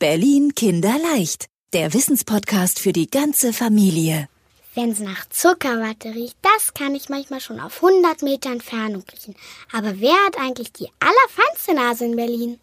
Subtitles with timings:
[0.00, 4.28] Berlin Kinderleicht, der Wissenspodcast für die ganze Familie.
[4.76, 9.34] Wenn es nach Zuckerwatte riecht, das kann ich manchmal schon auf 100 Meter Entfernung riechen.
[9.72, 12.60] Aber wer hat eigentlich die allerfeinste Nase in Berlin?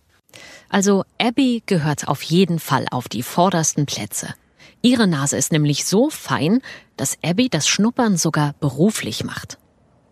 [0.69, 4.33] Also Abby gehört auf jeden Fall auf die vordersten Plätze.
[4.81, 6.61] Ihre Nase ist nämlich so fein,
[6.95, 9.57] dass Abby das Schnuppern sogar beruflich macht.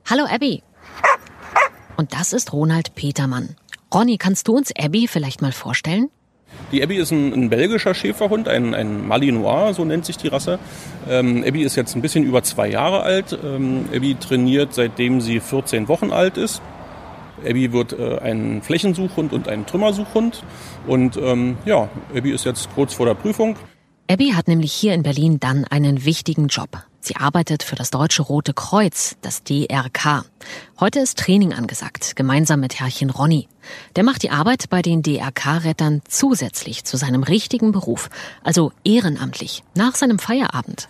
[0.10, 0.62] Hallo Abby.
[1.96, 3.56] Und das ist Ronald Petermann.
[3.94, 6.10] Ronny, kannst du uns Abby vielleicht mal vorstellen?
[6.72, 10.58] Die Abby ist ein, ein, belgischer Schäferhund, ein, ein Malinois, so nennt sich die Rasse.
[11.08, 13.38] Ähm, Abby ist jetzt ein bisschen über zwei Jahre alt.
[13.44, 16.62] Ähm, Abby trainiert seitdem sie 14 Wochen alt ist.
[17.46, 20.44] Abby wird äh, ein Flächensuchhund und ein Trümmersuchhund.
[20.88, 23.56] Und ähm, ja, Abby ist jetzt kurz vor der Prüfung.
[24.10, 26.70] Abby hat nämlich hier in Berlin dann einen wichtigen Job.
[27.06, 30.24] Sie arbeitet für das Deutsche Rote Kreuz, das DRK.
[30.80, 33.50] Heute ist Training angesagt, gemeinsam mit Herrchen Ronny.
[33.98, 38.10] Der macht die Arbeit bei den DRK-Rettern zusätzlich zu seinem richtigen Beruf,
[38.42, 40.88] also ehrenamtlich, nach seinem Feierabend.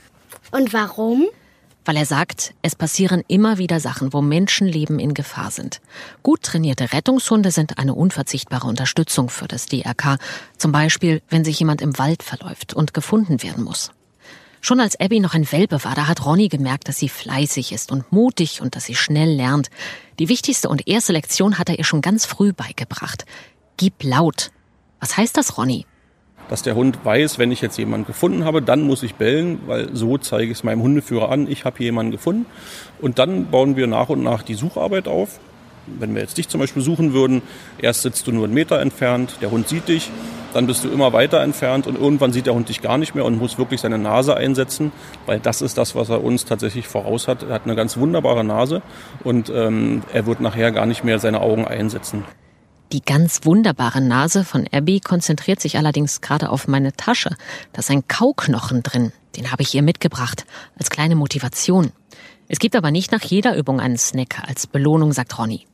[0.51, 1.25] Und warum?
[1.83, 5.81] Weil er sagt, es passieren immer wieder Sachen, wo Menschenleben in Gefahr sind.
[6.21, 10.19] Gut trainierte Rettungshunde sind eine unverzichtbare Unterstützung für das DRK.
[10.59, 13.91] Zum Beispiel, wenn sich jemand im Wald verläuft und gefunden werden muss.
[14.65, 17.91] Schon als Abby noch ein Welpe war, da hat Ronny gemerkt, dass sie fleißig ist
[17.91, 19.69] und mutig und dass sie schnell lernt.
[20.19, 23.25] Die wichtigste und erste Lektion hat er ihr schon ganz früh beigebracht.
[23.75, 24.51] Gib laut.
[25.01, 25.85] Was heißt das, Ronny?
[26.47, 29.93] Dass der Hund weiß, wenn ich jetzt jemanden gefunden habe, dann muss ich bellen, weil
[29.93, 32.45] so zeige ich es meinem Hundeführer an, ich habe jemanden gefunden.
[33.01, 35.41] Und dann bauen wir nach und nach die Sucharbeit auf.
[35.87, 37.41] Wenn wir jetzt dich zum Beispiel suchen würden,
[37.79, 40.09] erst sitzt du nur einen Meter entfernt, der Hund sieht dich,
[40.53, 43.25] dann bist du immer weiter entfernt und irgendwann sieht der Hund dich gar nicht mehr
[43.25, 44.91] und muss wirklich seine Nase einsetzen,
[45.25, 47.43] weil das ist das, was er uns tatsächlich voraus hat.
[47.43, 48.81] Er hat eine ganz wunderbare Nase
[49.23, 52.23] und ähm, er wird nachher gar nicht mehr seine Augen einsetzen.
[52.91, 57.35] Die ganz wunderbare Nase von Abby konzentriert sich allerdings gerade auf meine Tasche.
[57.71, 59.11] Da ist ein Kauknochen drin.
[59.35, 60.45] Den habe ich ihr mitgebracht,
[60.77, 61.91] als kleine Motivation.
[62.47, 65.65] Es gibt aber nicht nach jeder Übung einen Snack als Belohnung, sagt Ronny.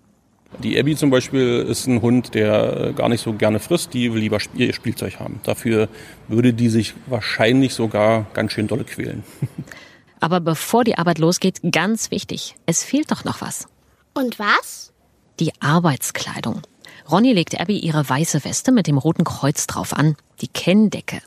[0.58, 4.14] Die Abby zum Beispiel ist ein Hund, der äh, gar nicht so gerne frisst, die
[4.14, 5.40] will lieber ihr Spielzeug haben.
[5.44, 5.88] Dafür
[6.28, 9.24] würde die sich wahrscheinlich sogar ganz schön dolle quälen.
[10.20, 13.68] Aber bevor die Arbeit losgeht, ganz wichtig, es fehlt doch noch was.
[14.14, 14.92] Und was?
[15.40, 16.62] Die Arbeitskleidung.
[17.10, 21.22] Ronny legt Abby ihre weiße Weste mit dem roten Kreuz drauf an, die Kenndecke.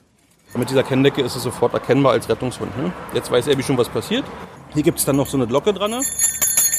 [0.55, 2.77] Mit dieser Kenndecke ist es sofort erkennbar als Rettungshund.
[2.77, 2.93] Ne?
[3.15, 4.25] Jetzt weiß Abby schon, was passiert.
[4.75, 6.03] Hier gibt es dann noch so eine Glocke dran.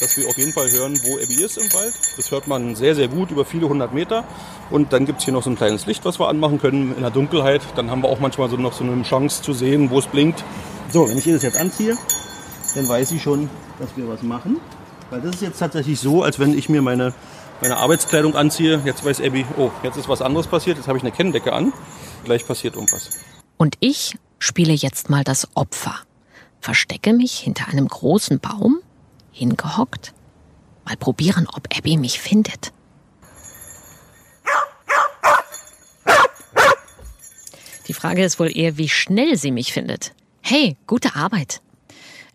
[0.04, 1.94] Dass wir auf jeden Fall hören, wo Abby ist im Wald.
[2.18, 4.26] Das hört man sehr, sehr gut über viele hundert Meter.
[4.70, 7.02] Und dann gibt es hier noch so ein kleines Licht, was wir anmachen können in
[7.02, 7.62] der Dunkelheit.
[7.78, 10.44] Dann haben wir auch manchmal so noch so eine Chance zu sehen, wo es blinkt.
[10.92, 11.98] So, wenn ich ihr das jetzt anziehe,
[12.76, 13.50] dann weiß sie schon,
[13.80, 14.60] dass wir was machen.
[15.10, 17.14] Weil das ist jetzt tatsächlich so, als wenn ich mir meine,
[17.62, 18.82] meine Arbeitskleidung anziehe.
[18.84, 20.76] Jetzt weiß Abby, oh, jetzt ist was anderes passiert.
[20.76, 21.72] Jetzt habe ich eine Kenndecke an.
[22.26, 23.10] Gleich passiert irgendwas.
[23.56, 25.96] Und ich spiele jetzt mal das Opfer.
[26.60, 28.80] Verstecke mich hinter einem großen Baum
[29.34, 30.14] hingehockt.
[30.86, 32.72] Mal probieren, ob Abby mich findet.
[37.88, 40.14] Die Frage ist wohl eher, wie schnell sie mich findet.
[40.42, 41.62] Hey, gute Arbeit.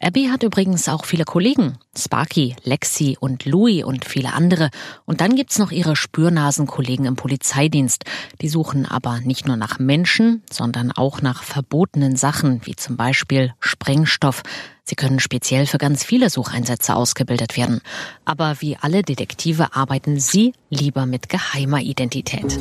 [0.00, 1.78] Abby hat übrigens auch viele Kollegen.
[1.97, 4.70] Sparky, Lexi und Louis und viele andere.
[5.04, 8.04] Und dann gibt's noch ihre Spürnasenkollegen im Polizeidienst.
[8.41, 13.53] Die suchen aber nicht nur nach Menschen, sondern auch nach verbotenen Sachen, wie zum Beispiel
[13.58, 14.42] Sprengstoff.
[14.84, 17.81] Sie können speziell für ganz viele Sucheinsätze ausgebildet werden.
[18.25, 22.58] Aber wie alle Detektive arbeiten sie lieber mit geheimer Identität.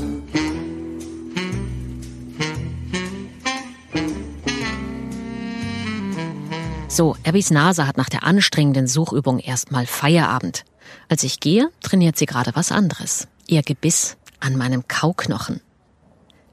[6.89, 10.63] So, Abbys Nase hat nach der anstrengenden Suchübung erstmal Feierabend.
[11.09, 13.27] Als ich gehe, trainiert sie gerade was anderes.
[13.45, 15.61] Ihr Gebiss an meinem Kauknochen.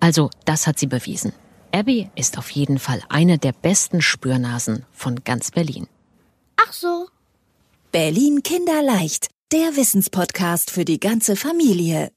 [0.01, 1.33] Also, das hat sie bewiesen.
[1.73, 5.87] Abby ist auf jeden Fall eine der besten Spürnasen von ganz Berlin.
[6.57, 7.07] Ach so.
[7.93, 12.11] Berlin Kinderleicht, der Wissenspodcast für die ganze Familie.